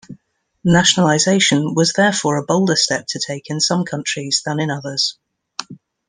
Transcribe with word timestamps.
Nationalization 0.65 1.75
was 1.75 1.93
therefore 1.93 2.37
a 2.37 2.43
bolder 2.43 2.75
step 2.75 3.05
to 3.09 3.19
take 3.23 3.51
in 3.51 3.59
some 3.61 3.85
countries 3.85 4.41
than 4.43 4.59
in 4.59 4.71
others. 4.71 5.19